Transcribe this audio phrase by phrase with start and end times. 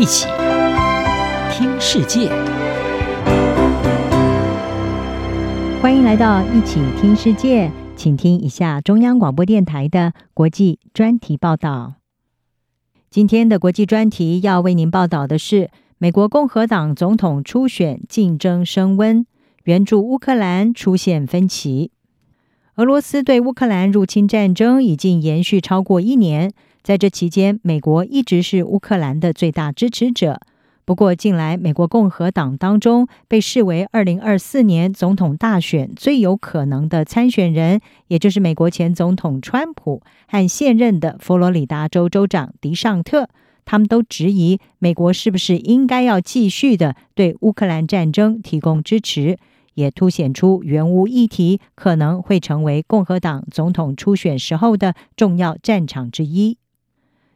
[0.00, 0.26] 一起
[1.52, 2.30] 听世界，
[5.82, 11.96] 欢迎来到一起听世界，请听一下中央广播电台的国际专题报道。
[13.10, 19.26] 今天的国际专题要为您报道的是：美国共和党总统初选竞争升温，
[19.64, 21.90] 援助乌克兰出现分歧。
[22.76, 26.54] 俄罗斯对乌克兰入侵战争已经延续超过一年。
[26.82, 30.40] 在这期间，美国一直是乌克兰的最大支持者。
[30.86, 43.28] 不过，近来美国共和党当中被视为二零二四年总统大选最有可能的参选人，也就是美国前总统川普和现任的佛罗里达州州长迪尚特，
[43.64, 49.38] 他们都质疑美国是不是应该要继续的对乌克兰战争提供支持，
[49.74, 56.56] 也凸显出原乌议题可能会成为共和党总统初选时候的重要战场之一。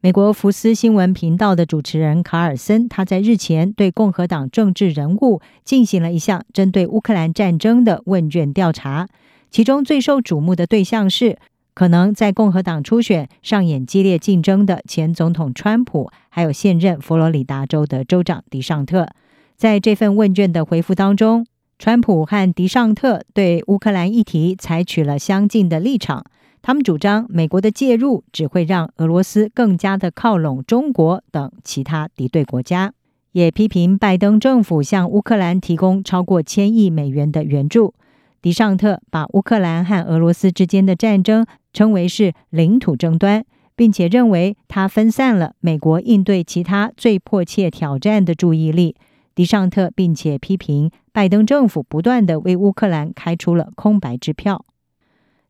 [0.00, 9.08] 美国福斯新闻频道的主持人卡尔森，他在日前对共和党政治人物进行了一项针对乌克兰战争的问卷调查，
[9.50, 11.36] 其中最受瞩目的对象是
[11.74, 19.08] 可能在共和党初选上演激烈竞争的前总统川普，还有现任佛罗里达州的州长迪尚特。
[19.56, 21.44] 在这份问卷的回复当中，
[21.76, 26.24] 川普和迪尚特对乌克兰议题采取了相近的立场。
[26.60, 32.92] 他们主张，美国的介入只会让俄罗斯更加的靠拢中国等其他敌对国家，
[33.32, 37.94] 也批评拜登政府向乌克兰提供超过千亿美元的援助。
[38.40, 48.94] 迪尚特把乌克兰和俄罗斯之间的战争称为是领土争端，并且认为它分散了美国应对其他最迫切挑战的注意力。
[49.34, 54.64] 迪尚特并且批评拜登政府不断地为乌克兰开出了空白支票。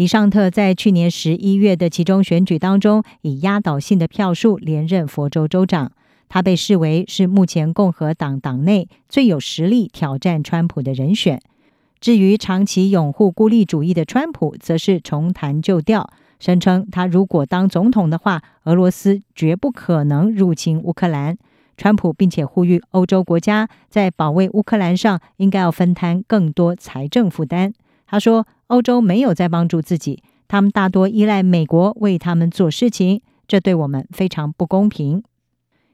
[0.00, 5.92] 迪尚特在去年十一月的其中选举当中，以压倒性的票数连任佛州州长。
[6.26, 11.38] 他被视为是目前共和党党内最有实力挑战川普的人选。
[12.00, 16.08] 至于长期拥护孤立主义的川普，则是重弹旧调，
[16.38, 21.36] 声称他如果当总统的话，俄罗斯绝不可能入侵乌克兰。
[21.76, 27.74] 川普并且呼吁欧洲国家在保卫乌克兰上应该要分摊更多财政负担。
[28.10, 35.22] 他说：“欧洲没有在帮助自己，他们大多依赖美国为他们做事情，这对我们非常不公平。”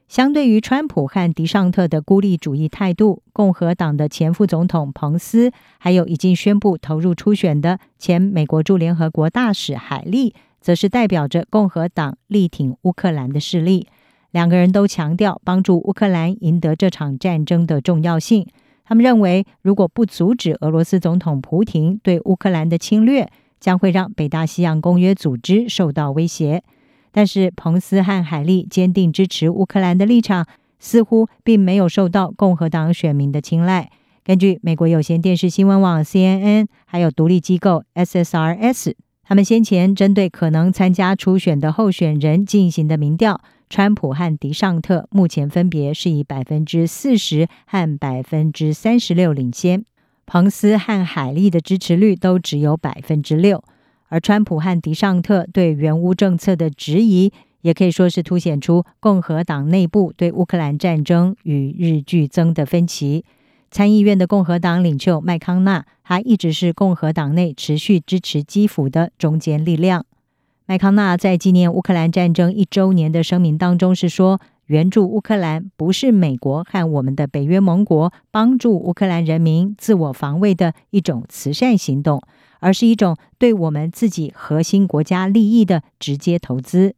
[0.09, 13.87] 相对于川普和迪尚特的孤立主义态度，共和党的前副总统彭斯，还有已经宣布投入初选的前美国驻联合国大使海利，则是代表着共和党力挺乌克兰的势力。
[14.31, 18.47] 两个人都强调帮助乌克兰赢得这场战争的重要性。
[18.87, 23.27] 他们认为，如果不阻止俄罗斯总统普廷对乌克兰的侵略，
[23.59, 26.63] 将会让北大西洋公约组织受到威胁。
[27.11, 30.47] 但是，彭斯和海利坚定支持乌克兰的立场，
[30.79, 33.89] 似乎并没有受到共和党选民的青睐。
[34.23, 38.93] 根据美国有线电视新闻网 CNN，还有独立机构 SSRS，
[39.23, 43.41] 他们先前针对可能参加初选的候选人进行的民调。
[43.69, 49.83] 川普和迪尚特目前分别是以百分之四十和百分之三十六领先，
[50.25, 53.61] 彭斯和海利的支持率都只有百分之六。
[54.07, 63.25] 而川普和迪尚特对援乌政策的质疑，也可以说是凸显出共和党内部对乌克兰战争与日俱增的分歧。
[63.69, 70.05] 参议院的共和党领袖麦康纳，他一直是共和党内持续支持基辅的中坚力量。
[70.69, 82.21] 麦康纳在纪念乌克兰战争一周年的声明当中是说，援助乌克兰不是美国和我们的北约盟国帮助乌克兰人民自我防卫的一种慈善行动，
[82.59, 86.95] 而是一种对我们自己核心国家利益的直接投资。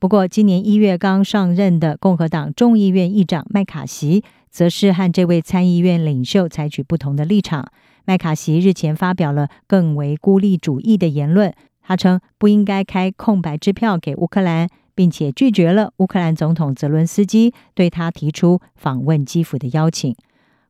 [0.00, 7.70] 不过，今年一月刚上任的共和党众议院议长麦卡锡，则是和这位参议院领袖采取不同的立场。
[8.04, 11.54] 麦卡锡日前发表了更为孤立主义的言论。
[11.88, 20.14] 他称不应该开空白支票给乌克兰，并且拒绝了乌克兰总统泽伦斯基对他提出访问基辅的邀请。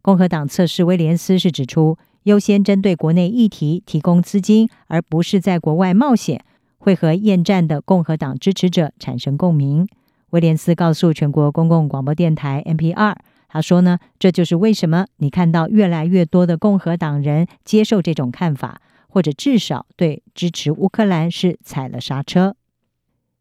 [0.01, 6.45] 共和党测试威廉斯是指出，优先针对国内议题提供资金，而不是在国外冒险，
[6.79, 9.89] 会和厌战的共和党支持者产生共鸣。
[10.31, 13.17] 威廉斯告诉全国公共广播电台 NPR，
[13.49, 18.81] 他说呢，这就是为什么你看到越来越多的共和党人接受这种看法。
[19.09, 22.55] 或者至少对支持乌克兰是踩了刹车。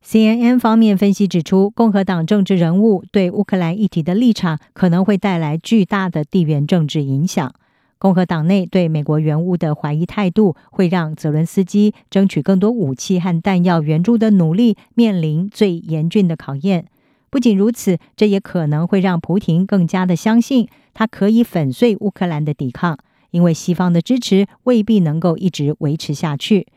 [0.04, 7.54] CNN 方面分析指出，共和党政治人物对乌克兰议题的立场可能会带来巨大的地缘政治影响。
[8.00, 16.86] 共和党内对美国援乌的怀疑态度，会让泽伦斯基争取更多武器和弹药援助的努力面临最严峻的考验。
[17.30, 22.98] 不仅如此，这也可能会让普廷更加的相信他可以粉碎乌克兰的抵抗，
[23.32, 26.68] 因为西方的支持未必能够一直维持下去。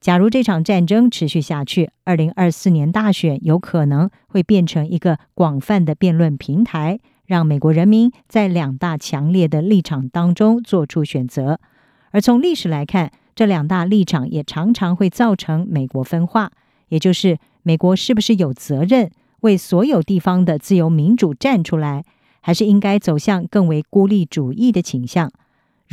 [0.00, 11.58] 假如这场战争持续下去，二零二四年大选有可能会变成一个广泛的辩论平台，让美国人民在两大强烈的立场当中做出选择。
[12.10, 16.52] 而从历史来看，这两大立场也常常会造成美国分化，
[16.88, 19.10] 也就是美国是不是有责任
[19.40, 22.04] 为所有地方的自由民主站出来，
[22.42, 25.32] 还是应该走向更为孤立主义的倾向？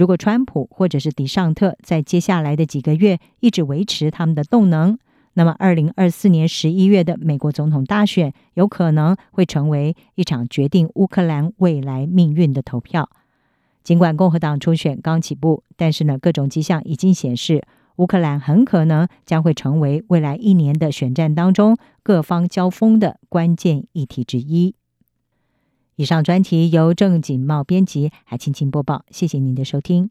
[0.02, 4.98] 如果川普或者是迪尚特在接下来的几个月一直维持他们的动能，
[5.34, 13.12] 那么二零二四年十一月的美国总统大选有可能会成为一场决定乌克兰未来命运的投票。
[13.84, 17.62] 尽管共和党初选刚起步，但是呢，各种迹象已经显示，
[17.98, 24.74] 乌克兰很可能将会成为未来一年的选战当中各方交锋的关键议题之一。
[25.96, 30.10] 以上专题由郑锦茂编辑，还青青播报，谢谢您的收听。